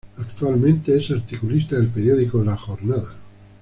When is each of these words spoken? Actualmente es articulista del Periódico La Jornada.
Actualmente 0.17 0.97
es 0.97 1.11
articulista 1.11 1.75
del 1.75 1.89
Periódico 1.89 2.43
La 2.43 2.57
Jornada. 2.57 3.19